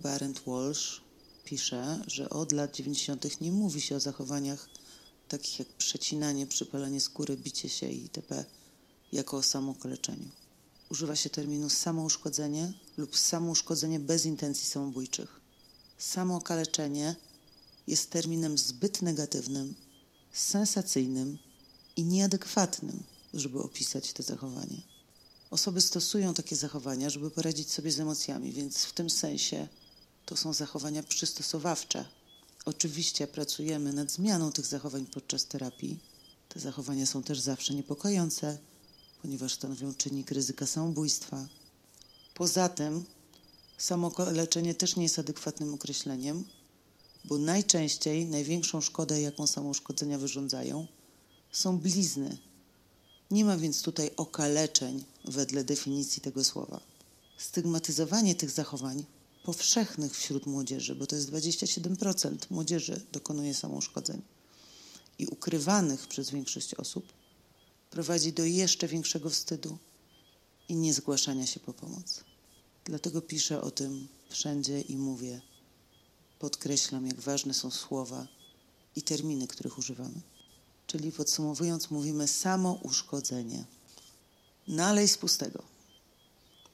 Barent 0.00 0.40
Walsh 0.46 1.00
pisze, 1.44 2.04
że 2.06 2.30
od 2.30 2.52
lat 2.52 2.74
90. 2.76 3.40
nie 3.40 3.52
mówi 3.52 3.80
się 3.80 3.96
o 3.96 4.00
zachowaniach 4.00 4.68
takich 5.28 5.58
jak 5.58 5.68
przecinanie, 5.68 6.46
przypalanie 6.46 7.00
skóry, 7.00 7.36
bicie 7.36 7.68
się 7.68 7.88
itp. 7.88 8.44
jako 9.12 9.36
o 9.36 9.42
samookaleczeniu. 9.42 10.28
Używa 10.88 11.16
się 11.16 11.30
terminu 11.30 11.70
samouszkodzenie 11.70 12.72
lub 12.96 13.16
samouszkodzenie 13.16 14.00
bez 14.00 14.26
intencji 14.26 14.66
samobójczych. 14.66 15.40
Samookaleczenie 15.98 17.16
jest 17.86 18.10
terminem 18.10 18.58
zbyt 18.58 19.02
negatywnym, 19.02 19.74
sensacyjnym 20.32 21.38
i 21.96 22.04
nieadekwatnym, 22.04 23.02
żeby 23.34 23.58
opisać 23.58 24.12
te 24.12 24.22
zachowanie. 24.22 24.82
Osoby 25.50 25.80
stosują 25.80 26.34
takie 26.34 26.56
zachowania, 26.56 27.10
żeby 27.10 27.30
poradzić 27.30 27.70
sobie 27.70 27.92
z 27.92 28.00
emocjami, 28.00 28.52
więc 28.52 28.84
w 28.84 28.92
tym 28.92 29.10
sensie 29.10 29.68
to 30.26 30.36
są 30.36 30.52
zachowania 30.52 31.02
przystosowawcze. 31.02 32.04
Oczywiście 32.68 33.26
pracujemy 33.26 33.92
nad 33.92 34.10
zmianą 34.10 34.52
tych 34.52 34.66
zachowań 34.66 35.06
podczas 35.06 35.46
terapii. 35.46 35.98
Te 36.48 36.60
zachowania 36.60 37.06
są 37.06 37.22
też 37.22 37.40
zawsze 37.40 37.74
niepokojące, 37.74 38.58
ponieważ 39.22 39.54
stanowią 39.54 39.94
czynnik 39.94 40.30
ryzyka 40.30 40.66
samobójstwa. 40.66 41.48
Poza 42.34 42.68
tym, 42.68 43.04
samoleczenie 43.78 44.74
też 44.74 44.96
nie 44.96 45.02
jest 45.02 45.18
adekwatnym 45.18 45.74
określeniem, 45.74 46.44
bo 47.24 47.38
najczęściej 47.38 48.26
największą 48.26 48.80
szkodę, 48.80 49.20
jaką 49.22 49.46
samouszkodzenia 49.46 50.18
wyrządzają, 50.18 50.86
są 51.52 51.78
blizny. 51.78 52.38
Nie 53.30 53.44
ma 53.44 53.56
więc 53.56 53.82
tutaj 53.82 54.10
okaleczeń 54.16 55.04
wedle 55.24 55.64
definicji 55.64 56.22
tego 56.22 56.44
słowa. 56.44 56.80
Stygmatyzowanie 57.38 58.34
tych 58.34 58.50
zachowań 58.50 59.04
powszechnych 59.48 60.16
wśród 60.16 60.46
młodzieży, 60.46 60.94
bo 60.94 61.06
to 61.06 61.16
jest 61.16 61.30
27% 61.30 62.36
młodzieży 62.50 63.00
dokonuje 63.12 63.54
samouszkodzeń 63.54 64.22
i 65.18 65.26
ukrywanych 65.26 66.06
przez 66.06 66.30
większość 66.30 66.74
osób, 66.74 67.12
prowadzi 67.90 68.32
do 68.32 68.44
jeszcze 68.44 68.88
większego 68.88 69.30
wstydu 69.30 69.78
i 70.68 70.74
niezgłaszania 70.74 71.46
się 71.46 71.60
po 71.60 71.72
pomoc. 71.72 72.24
Dlatego 72.84 73.22
piszę 73.22 73.62
o 73.62 73.70
tym 73.70 74.08
wszędzie 74.28 74.80
i 74.80 74.96
mówię, 74.96 75.40
podkreślam, 76.38 77.06
jak 77.06 77.20
ważne 77.20 77.54
są 77.54 77.70
słowa 77.70 78.26
i 78.96 79.02
terminy, 79.02 79.46
których 79.46 79.78
używamy. 79.78 80.20
Czyli 80.86 81.12
podsumowując, 81.12 81.90
mówimy 81.90 82.28
samo 82.28 82.72
uszkodzenie. 82.82 83.64
Nalej 84.68 85.08
z 85.08 85.18
pustego. 85.18 85.62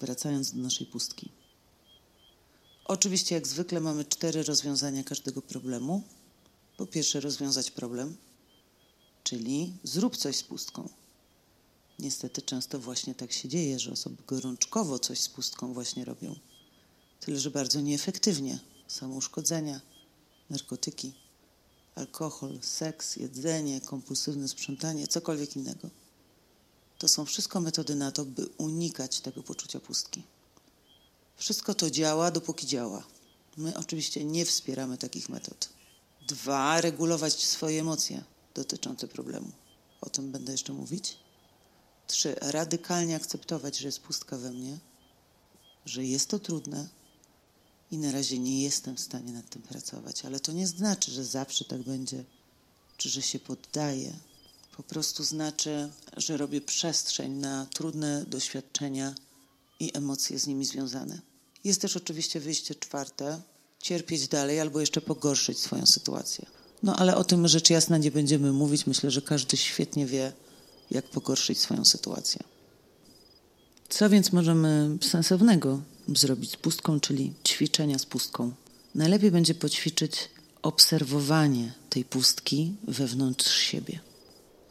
Wracając 0.01 0.53
do 0.53 0.63
naszej 0.63 0.87
pustki. 0.87 1.34
Oczywiście, 2.85 3.35
jak 3.35 3.49
zwykle, 3.49 3.81
mamy 3.81 4.05
cztery 4.05 4.43
rozwiązania 4.43 5.05
każdego 5.05 5.43
problemu. 5.43 6.03
Po 6.77 6.87
pierwsze, 6.87 7.21
rozwiązać 7.21 7.71
problem, 7.71 8.17
czyli 9.25 9.73
zrób 9.83 10.17
coś 10.17 10.37
z 10.37 10.43
pustką. 10.43 10.89
Niestety 11.99 12.43
często 12.43 12.79
właśnie 12.79 13.15
tak 13.15 13.33
się 13.33 13.49
dzieje, 13.49 13.79
że 13.79 13.93
osoby 13.93 14.23
gorączkowo 14.27 14.99
coś 14.99 15.21
z 15.21 15.29
pustką 15.29 15.75
właśnie 15.75 16.05
robią. 16.05 16.37
Tyle, 17.21 17.41
że 17.41 17.51
bardzo 17.51 17.81
nieefektywnie. 17.81 18.59
Samouszkodzenia, 18.89 19.81
narkotyki, 20.51 21.13
alkohol, 21.95 22.59
seks, 22.63 23.17
jedzenie, 23.17 23.81
kompulsywne 23.81 24.49
sprzątanie, 24.49 25.07
cokolwiek 25.07 25.57
innego. 25.57 25.91
to 26.99 27.09
są 27.09 27.25
wszystko 27.25 27.61
metody 27.61 27.95
na 27.95 28.13
to, 28.13 28.25
by 28.25 28.47
unikać 28.59 29.21
tego 29.21 29.43
poczucia 29.43 29.81
pustki. 29.81 30.23
Wszystko 31.37 31.75
to 31.75 31.91
działa, 31.91 32.31
dopóki 32.31 32.67
działa. 32.67 33.05
My 33.57 33.77
oczywiście 33.77 34.25
nie 34.25 34.45
wspieramy 34.45 34.99
takich 34.99 35.29
metod. 35.29 35.69
Dwa, 36.29 36.81
regulować 36.81 37.45
swoje 37.45 37.81
emocje 37.81 38.25
dotyczące 38.55 39.09
problemu. 39.09 39.53
O 40.01 40.11
tym 40.11 40.33
będę 40.33 40.53
jeszcze 40.53 40.73
mówić. 40.73 41.17
Trzy, 42.07 42.35
radykalnie 42.41 43.17
akceptować, 43.17 43.79
że 43.79 43.89
jest 43.89 44.01
pustka 44.01 44.39
we 44.39 44.51
mnie, 44.51 44.79
że 45.87 46.05
jest 46.05 46.29
to 46.29 46.39
trudne 46.39 46.89
i 47.91 47.99
na 47.99 48.13
razie 48.13 48.39
nie 48.39 48.63
jestem 48.63 48.97
w 48.97 49.01
stanie 49.01 49.33
nad 49.33 49.51
tym 49.51 49.63
pracować, 49.63 50.25
ale 50.25 50.41
to 50.41 50.53
nie 50.53 50.67
znaczy, 50.67 51.11
że 51.11 51.25
zawsze 51.25 51.65
tak 51.65 51.83
będzie, 51.83 52.25
czy 52.97 53.09
że 53.09 53.23
się 53.23 53.39
poddaję. 53.39 54.13
Po 54.77 54.83
prostu 54.83 55.25
znaczy, 55.25 55.91
że 56.17 56.37
robię 56.37 56.61
przestrzeń 56.61 57.33
na 57.33 57.67
trudne 57.67 58.25
doświadczenia 58.27 59.15
i 59.87 59.97
emocje 59.97 60.39
z 60.39 60.47
nimi 60.47 60.65
związane. 60.65 61.21
Jest 61.65 61.81
też 61.81 61.97
oczywiście 61.97 62.41
wyjście 62.41 62.75
czwarte, 62.75 63.41
cierpieć 63.83 64.29
dalej 64.29 64.61
albo 64.61 64.81
jeszcze 64.81 65.01
pogorszyć 65.01 65.59
swoją 65.59 65.87
sytuację. 65.87 66.47
No 66.83 66.97
ale 66.97 67.17
o 67.17 67.25
tym 67.25 67.49
rzecz 67.49 67.71
jasna 67.71 67.99
nie 67.99 68.11
będziemy 68.11 68.53
mówić. 68.53 68.87
Myślę, 68.87 69.11
że 69.11 69.23
każdy 69.23 69.57
świetnie 69.57 70.07
wie, 70.07 70.33
jak 70.91 71.11
pogorszyć 71.11 71.59
swoją 71.59 71.85
sytuację. 71.85 72.41
Co 73.89 74.11
więc 74.11 74.33
możemy 74.33 74.99
sensownego 75.01 75.83
zrobić 76.09 76.51
z 76.51 76.57
pustką, 76.57 77.01
czyli 77.01 77.33
ćwiczenia 77.45 77.99
z 77.99 78.07
pustką? 78.07 78.53
Najlepiej 78.95 79.31
będzie 79.31 79.55
poćwiczyć 79.55 80.13
obserwowanie 80.63 81.73
tej 81.91 82.05
pustki 82.05 82.75
wewnątrz 82.89 83.57
siebie. 83.57 84.01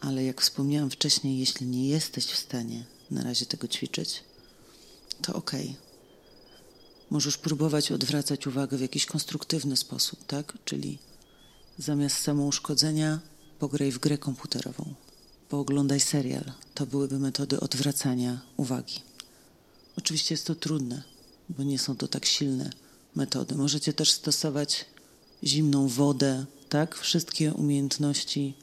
Ale 0.01 0.23
jak 0.23 0.41
wspomniałam 0.41 0.89
wcześniej, 0.89 1.39
jeśli 1.39 1.67
nie 1.67 1.87
jesteś 1.89 2.25
w 2.25 2.37
stanie 2.37 2.85
na 3.11 3.23
razie 3.23 3.45
tego 3.45 3.67
ćwiczyć, 3.67 4.23
to. 5.23 5.33
Okay. 5.33 5.75
Możesz 7.09 7.37
próbować 7.37 7.91
odwracać 7.91 8.47
uwagę 8.47 8.77
w 8.77 8.81
jakiś 8.81 9.05
konstruktywny 9.05 9.77
sposób, 9.77 10.25
tak? 10.25 10.53
Czyli 10.65 10.99
zamiast 11.77 12.17
samouszkodzenia 12.17 13.19
pograj 13.59 13.91
w 13.91 13.99
grę 13.99 14.17
komputerową, 14.17 14.93
pooglądaj 15.49 15.99
serial. 15.99 16.51
To 16.73 16.85
byłyby 16.85 17.19
metody 17.19 17.59
odwracania 17.59 18.41
uwagi. 18.57 18.99
Oczywiście 19.97 20.33
jest 20.33 20.47
to 20.47 20.55
trudne, 20.55 21.03
bo 21.49 21.63
nie 21.63 21.79
są 21.79 21.95
to 21.95 22.07
tak 22.07 22.25
silne 22.25 22.69
metody. 23.15 23.55
Możecie 23.55 23.93
też 23.93 24.11
stosować 24.11 24.85
zimną 25.43 25.87
wodę, 25.87 26.45
tak? 26.69 26.95
Wszystkie 26.97 27.53
umiejętności, 27.53 28.53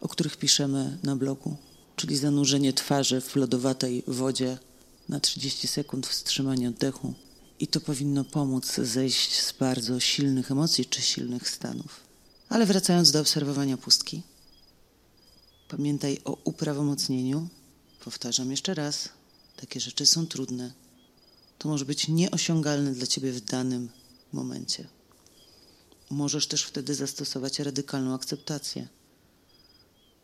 o 0.00 0.08
których 0.08 0.36
piszemy 0.36 0.98
na 1.02 1.16
blogu, 1.16 1.56
czyli 1.96 2.16
zanurzenie 2.16 2.72
twarzy 2.72 3.20
w 3.20 3.36
lodowatej 3.36 4.02
wodzie 4.06 4.58
na 5.08 5.20
30 5.20 5.68
sekund, 5.68 6.06
wstrzymanie 6.06 6.68
oddechu. 6.68 7.14
I 7.60 7.66
to 7.66 7.80
powinno 7.80 8.24
pomóc 8.24 8.74
zejść 8.74 9.40
z 9.42 9.52
bardzo 9.52 10.00
silnych 10.00 10.50
emocji 10.50 10.86
czy 10.86 11.02
silnych 11.02 11.50
stanów. 11.50 12.00
Ale 12.48 12.66
wracając 12.66 13.10
do 13.10 13.20
obserwowania 13.20 13.76
pustki, 13.76 14.22
pamiętaj 15.68 16.20
o 16.24 16.38
uprawomocnieniu. 16.44 17.48
Powtarzam 18.04 18.50
jeszcze 18.50 18.74
raz, 18.74 19.08
takie 19.56 19.80
rzeczy 19.80 20.06
są 20.06 20.26
trudne. 20.26 20.72
To 21.58 21.68
może 21.68 21.84
być 21.84 22.08
nieosiągalne 22.08 22.92
dla 22.92 23.06
ciebie 23.06 23.32
w 23.32 23.40
danym 23.40 23.88
momencie. 24.32 24.88
Możesz 26.10 26.46
też 26.46 26.62
wtedy 26.62 26.94
zastosować 26.94 27.58
radykalną 27.58 28.14
akceptację. 28.14 28.88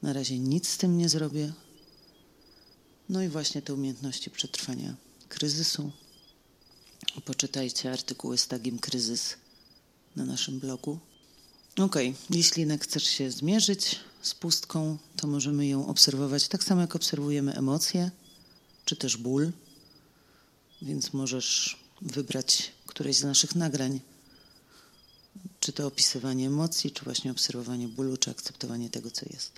Na 0.02 0.12
razie 0.12 0.38
nic 0.38 0.68
z 0.68 0.78
tym 0.78 0.98
nie 0.98 1.08
zrobię. 1.08 1.52
No 3.08 3.22
i 3.22 3.28
właśnie 3.28 3.62
te 3.62 3.74
umiejętności 3.74 4.30
przetrwania 4.30 4.94
kryzysu. 5.28 5.90
Poczytajcie 7.24 7.92
artykuły 7.92 8.38
z 8.38 8.46
tagiem 8.46 8.78
kryzys 8.78 9.36
na 10.16 10.24
naszym 10.24 10.60
blogu. 10.60 10.98
Ok, 11.78 11.96
jeśli 12.30 12.60
jednak 12.60 12.84
chcesz 12.84 13.04
się 13.04 13.30
zmierzyć 13.30 14.00
z 14.22 14.34
pustką, 14.34 14.98
to 15.16 15.26
możemy 15.26 15.66
ją 15.66 15.86
obserwować 15.86 16.48
tak 16.48 16.64
samo 16.64 16.80
jak 16.80 16.96
obserwujemy 16.96 17.54
emocje, 17.54 18.10
czy 18.84 18.96
też 18.96 19.16
ból. 19.16 19.52
Więc 20.82 21.12
możesz 21.12 21.78
wybrać 22.02 22.72
któreś 22.86 23.16
z 23.16 23.24
naszych 23.24 23.54
nagrań, 23.54 24.00
czy 25.60 25.72
to 25.72 25.86
opisywanie 25.86 26.46
emocji, 26.46 26.90
czy 26.90 27.04
właśnie 27.04 27.30
obserwowanie 27.30 27.88
bólu, 27.88 28.16
czy 28.16 28.30
akceptowanie 28.30 28.90
tego, 28.90 29.10
co 29.10 29.26
jest. 29.32 29.52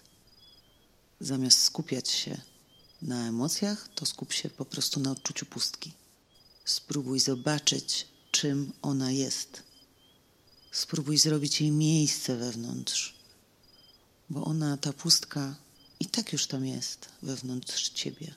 Zamiast 1.21 1.63
skupiać 1.63 2.11
się 2.11 2.41
na 3.03 3.29
emocjach, 3.29 3.89
to 3.95 4.07
skup 4.07 4.33
się 4.33 4.51
po 4.51 4.65
prostu 4.65 5.01
na 5.01 5.11
odczuciu 5.11 5.47
pustki. 5.47 5.93
Spróbuj 6.65 7.21
zobaczyć, 7.21 8.09
czym 8.31 8.73
ona 8.83 9.11
jest. 9.11 9.63
Spróbuj 10.73 11.19
zrobić 11.19 11.61
jej 11.61 11.71
miejsce 11.71 12.37
wewnątrz, 12.37 13.15
bo 14.31 14.45
ona, 14.45 14.77
ta 14.77 14.93
pustka, 14.93 15.55
i 16.01 16.07
tak 16.07 16.33
już 16.33 16.47
tam 16.47 16.67
jest 16.67 17.09
wewnątrz 17.23 17.89
ciebie. 17.89 18.35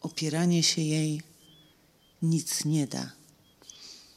Opieranie 0.00 0.62
się 0.62 0.82
jej 0.82 1.22
nic 2.22 2.64
nie 2.64 2.86
da. 2.86 3.12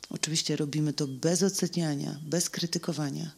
Oczywiście 0.09 0.55
robimy 0.55 0.93
to 0.93 1.07
bez 1.07 1.43
oceniania, 1.43 2.19
bez 2.23 2.49
krytykowania. 2.49 3.31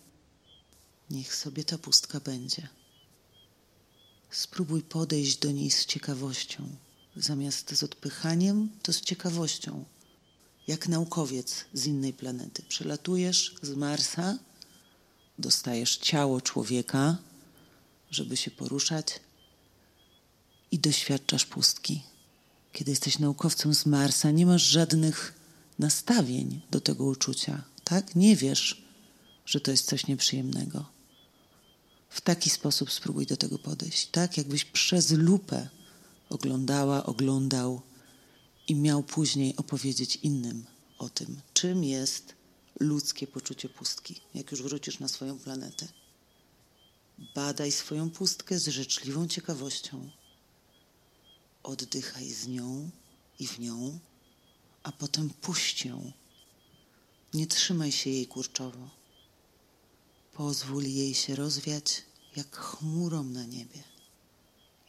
Niech 1.10 1.36
sobie 1.36 1.64
ta 1.64 1.78
pustka 1.78 2.20
będzie. 2.20 2.68
Spróbuj 4.32 4.82
podejść 4.82 5.38
do 5.38 5.52
niej 5.52 5.72
z 5.72 5.86
ciekawością. 5.86 6.70
Zamiast 7.16 7.76
z 7.76 7.84
odpychaniem, 7.84 8.70
to 8.82 8.94
z 8.94 9.02
ciekawością. 9.02 9.86
Jak 10.68 10.88
naukowiec 10.88 11.66
z 11.74 11.86
innej 11.86 12.14
planety. 12.14 12.64
Przelatujesz 12.70 13.56
z 13.62 13.70
Marsa, 13.70 14.38
dostajesz 15.40 15.98
ciało 15.98 16.42
człowieka, 16.42 17.18
żeby 18.12 18.38
się 18.38 18.52
poruszać 18.52 19.20
i 20.72 20.80
doświadczasz 20.80 21.46
pustki. 21.46 22.02
Kiedy 22.74 22.92
jesteś 22.92 23.20
naukowcem 23.20 23.76
z 23.76 23.86
Marsa, 23.86 24.32
nie 24.32 24.46
masz 24.46 24.64
żadnych 24.64 25.34
nastawień 25.80 26.62
do 26.72 26.82
tego 26.82 27.06
uczucia, 27.06 27.64
tak? 27.84 28.16
Nie 28.16 28.36
wiesz, 28.36 28.84
że 29.46 29.62
to 29.62 29.72
jest 29.72 29.86
coś 29.86 30.08
nieprzyjemnego. 30.08 30.99
W 32.10 32.22
taki 32.22 32.50
sposób 32.50 32.92
spróbuj 32.92 33.26
do 33.26 33.38
tego 33.38 33.60
podejść, 33.60 34.08
tak? 34.08 34.38
Jakbyś 34.38 34.66
przez 34.66 35.12
lupę 35.12 35.70
oglądała, 36.30 37.06
oglądał 37.06 37.82
i 38.68 38.76
miał 38.76 39.04
później 39.04 39.56
opowiedzieć 39.56 40.16
innym 40.16 40.66
o 40.98 41.10
tym, 41.10 41.42
czym 41.54 41.84
jest 41.84 42.34
ludzkie 42.80 43.28
poczucie 43.28 43.70
pustki, 43.70 44.22
jak 44.34 44.52
już 44.52 44.62
wrócisz 44.62 45.00
na 45.00 45.08
swoją 45.08 45.40
planetę. 45.40 45.88
Badaj 47.36 47.72
swoją 47.72 48.10
pustkę 48.10 48.60
z 48.60 48.68
życzliwą 48.68 49.28
ciekawością. 49.28 50.10
Oddychaj 51.64 52.30
z 52.30 52.48
nią 52.48 52.90
i 53.40 53.48
w 53.48 53.60
nią, 53.60 54.00
a 54.84 54.92
potem 54.92 55.30
puść 55.30 55.86
ją. 55.86 56.12
Nie 57.34 57.48
trzymaj 57.48 57.92
się 57.92 58.10
jej 58.10 58.28
kurczowo. 58.28 58.99
Pozwól 60.40 60.84
jej 60.84 61.14
się 61.14 61.36
rozwiać 61.36 62.02
jak 62.36 62.56
chmurą 62.56 63.24
na 63.24 63.46
niebie, 63.46 63.84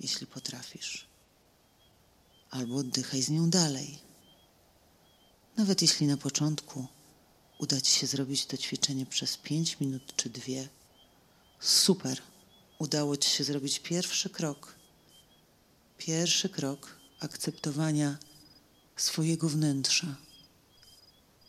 jeśli 0.00 0.26
potrafisz 0.26 1.06
albo 2.50 2.76
oddychaj 2.76 3.22
z 3.22 3.30
nią 3.30 3.50
dalej. 3.50 3.98
Nawet 5.56 5.82
jeśli 5.82 6.06
na 6.06 6.16
początku 6.16 6.86
uda 7.58 7.80
Ci 7.80 7.92
się 7.92 8.06
zrobić 8.06 8.46
to 8.46 8.56
ćwiczenie 8.56 9.06
przez 9.06 9.36
pięć 9.36 9.80
minut 9.80 10.16
czy 10.16 10.30
dwie, 10.30 10.68
super, 11.60 12.22
udało 12.78 13.16
Ci 13.16 13.30
się 13.30 13.44
zrobić 13.44 13.78
pierwszy 13.78 14.30
krok. 14.30 14.74
Pierwszy 15.98 16.48
krok 16.48 16.96
akceptowania 17.20 18.18
swojego 18.96 19.48
wnętrza, 19.48 20.16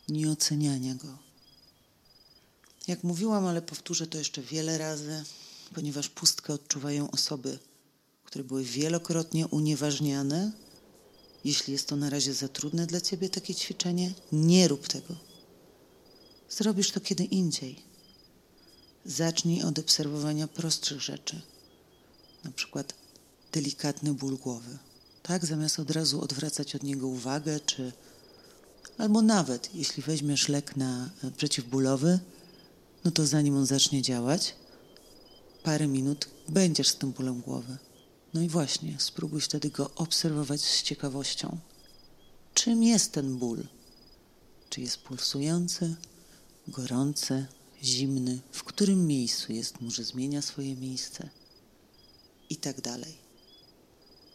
nieoceniania 0.08 0.94
go. 0.94 1.31
Jak 2.88 3.04
mówiłam, 3.04 3.46
ale 3.46 3.62
powtórzę 3.62 4.06
to 4.06 4.18
jeszcze 4.18 4.42
wiele 4.42 4.78
razy, 4.78 5.24
ponieważ 5.74 6.08
pustkę 6.08 6.52
odczuwają 6.52 7.10
osoby, 7.10 7.58
które 8.24 8.44
były 8.44 8.64
wielokrotnie 8.64 9.46
unieważniane 9.46 10.52
jeśli 11.44 11.72
jest 11.72 11.88
to 11.88 11.96
na 11.96 12.10
razie 12.10 12.34
za 12.34 12.48
trudne 12.48 12.86
dla 12.86 13.00
ciebie 13.00 13.28
takie 13.28 13.54
ćwiczenie, 13.54 14.12
nie 14.32 14.68
rób 14.68 14.88
tego. 14.88 15.14
Zrobisz 16.50 16.90
to 16.90 17.00
kiedy 17.00 17.24
indziej. 17.24 17.82
Zacznij 19.04 19.62
od 19.62 19.78
obserwowania 19.78 20.48
prostszych 20.48 21.00
rzeczy, 21.00 21.40
na 22.44 22.50
przykład 22.50 22.94
delikatny 23.52 24.14
ból 24.14 24.36
głowy. 24.36 24.78
Tak, 25.22 25.46
zamiast 25.46 25.78
od 25.78 25.90
razu 25.90 26.20
odwracać 26.20 26.74
od 26.74 26.82
niego 26.82 27.06
uwagę, 27.06 27.60
czy 27.60 27.92
albo 28.98 29.22
nawet 29.22 29.74
jeśli 29.74 30.02
weźmiesz 30.02 30.48
lek 30.48 30.76
na 30.76 31.10
e, 31.24 31.30
przeciwbólowy, 31.30 32.18
no 33.04 33.10
to 33.10 33.26
zanim 33.26 33.56
on 33.56 33.66
zacznie 33.66 34.02
działać, 34.02 34.54
parę 35.62 35.86
minut 35.86 36.28
będziesz 36.48 36.88
z 36.88 36.96
tym 36.96 37.12
bólem 37.12 37.40
głowy. 37.40 37.76
No 38.34 38.42
i 38.42 38.48
właśnie, 38.48 38.96
spróbuj 38.98 39.40
wtedy 39.40 39.70
go 39.70 39.90
obserwować 39.94 40.60
z 40.60 40.82
ciekawością. 40.82 41.58
Czym 42.54 42.82
jest 42.82 43.12
ten 43.12 43.36
ból? 43.36 43.66
Czy 44.70 44.80
jest 44.80 44.98
pulsujący, 44.98 45.96
gorący, 46.68 47.46
zimny? 47.82 48.40
W 48.52 48.64
którym 48.64 49.06
miejscu 49.06 49.52
jest? 49.52 49.80
Może 49.80 50.04
zmienia 50.04 50.42
swoje 50.42 50.76
miejsce? 50.76 51.28
I 52.50 52.56
tak 52.56 52.80
dalej. 52.80 53.18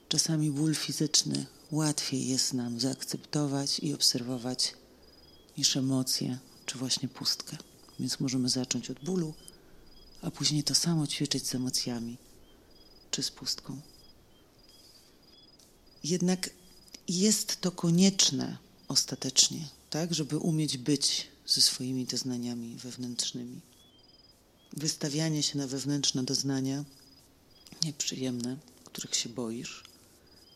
Czasami 0.10 0.52
ból 0.52 0.76
fizyczny 0.76 1.46
łatwiej 1.72 2.28
jest 2.28 2.54
nam 2.54 2.80
zaakceptować 2.80 3.80
i 3.80 3.94
obserwować 3.94 4.74
niż 5.58 5.78
emocje, 5.78 6.40
czy 6.66 6.78
właśnie 6.78 7.08
pustkę. 7.08 7.58
Więc 8.00 8.20
możemy 8.20 8.50
zacząć 8.50 8.90
od 8.90 9.00
bólu, 9.00 9.34
a 10.22 10.32
później 10.32 10.64
to 10.64 10.76
samo 10.76 11.08
ćwiczyć 11.08 11.48
z 11.48 11.56
emocjami 11.56 12.18
czy 13.12 13.24
z 13.24 13.32
pustką. 13.32 13.82
Jednak 16.04 16.50
jest 17.08 17.62
to 17.62 17.72
konieczne 17.72 18.58
ostatecznie, 18.88 19.68
tak, 19.90 20.14
żeby 20.14 20.38
umieć 20.38 20.78
być 20.78 21.28
ze 21.46 21.62
swoimi 21.62 22.06
doznaniami 22.06 22.76
wewnętrznymi. 22.76 23.62
Wystawianie 24.74 25.44
się 25.44 25.58
na 25.58 25.68
wewnętrzne 25.68 26.24
doznania, 26.24 26.86
nieprzyjemne, 27.84 28.58
których 28.84 29.16
się 29.16 29.30
boisz, 29.30 29.84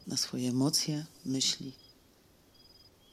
na 0.07 0.17
swoje 0.17 0.49
emocje, 0.49 1.05
myśli, 1.25 1.71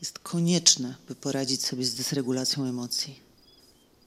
jest 0.01 0.19
konieczne, 0.19 0.95
by 1.09 1.15
poradzić 1.15 1.65
sobie 1.65 1.85
z 1.85 1.95
dysregulacją 1.95 2.65
emocji. 2.65 3.28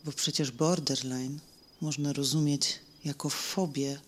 Bo 0.06 0.12
przecież 0.12 0.52
borderline 0.52 1.40
można 1.82 2.14
rozumieć 2.14 2.80
jako 3.06 3.30
fobię 3.30 4.00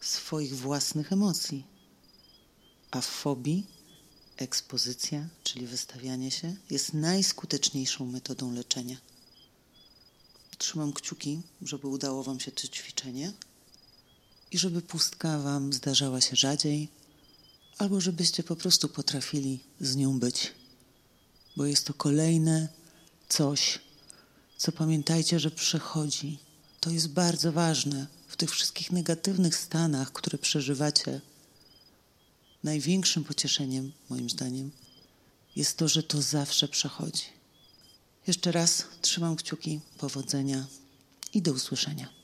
swoich 0.00 0.56
własnych 0.56 1.12
emocji. 1.12 1.64
A 2.90 3.00
w 3.00 3.06
fobii 3.06 3.66
ekspozycja, 4.36 5.28
czyli 5.44 5.66
wystawianie 5.66 6.30
się, 6.30 6.56
jest 6.70 6.94
najskuteczniejszą 6.94 8.06
metodą 8.06 8.52
leczenia. 8.52 8.96
Trzymam 10.58 10.92
kciuki, 10.92 11.40
żeby 11.62 11.88
udało 11.88 12.22
Wam 12.22 12.40
się 12.40 12.52
to 12.52 12.68
ćwiczenie 12.68 13.32
i 14.50 14.58
żeby 14.58 14.82
pustka 14.82 15.38
Wam 15.38 15.72
zdarzała 15.72 16.20
się 16.20 16.36
rzadziej, 16.36 16.88
albo 17.78 18.00
żebyście 18.00 18.42
po 18.42 18.56
prostu 18.56 18.88
potrafili 18.88 19.60
z 19.80 19.96
nią 19.96 20.18
być, 20.18 20.52
bo 21.56 21.66
jest 21.66 21.86
to 21.86 21.94
kolejne 21.94 22.68
coś, 23.28 23.78
co 24.62 24.72
pamiętajcie, 24.72 25.40
że 25.40 25.50
przechodzi. 25.50 26.38
To 26.80 26.90
jest 26.90 27.08
bardzo 27.08 27.52
ważne 27.52 28.06
w 28.28 28.36
tych 28.36 28.50
wszystkich 28.50 28.92
negatywnych 28.92 29.56
stanach, 29.56 30.12
które 30.12 30.38
przeżywacie. 30.38 31.20
Największym 32.64 33.24
pocieszeniem, 33.24 33.92
moim 34.10 34.30
zdaniem, 34.30 34.70
jest 35.56 35.76
to, 35.76 35.88
że 35.88 36.02
to 36.02 36.22
zawsze 36.22 36.68
przechodzi. 36.68 37.24
Jeszcze 38.26 38.52
raz 38.52 38.84
trzymam 39.00 39.36
kciuki, 39.36 39.80
powodzenia 39.98 40.66
i 41.34 41.42
do 41.42 41.52
usłyszenia. 41.52 42.21